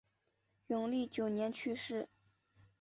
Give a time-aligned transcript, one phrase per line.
[0.65, 2.09] 永历九年去世。